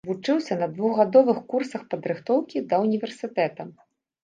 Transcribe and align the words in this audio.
Вучыўся 0.09 0.55
на 0.61 0.67
двухгадовых 0.77 1.43
курсах 1.51 1.85
падрыхтоўкі 1.93 2.65
да 2.73 2.83
ўніверсітэта. 2.87 3.71